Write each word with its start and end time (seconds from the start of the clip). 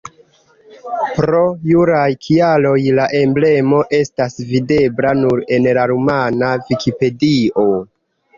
Pro 1.17 1.41
juraj 1.71 2.07
kialoj 2.27 2.79
la 3.01 3.05
emblemo 3.19 3.83
estas 3.99 4.41
videbla 4.55 5.13
nur 5.21 5.43
en 5.59 5.69
la 5.81 5.85
rumana 5.93 6.51
vikipedio. 6.73 7.69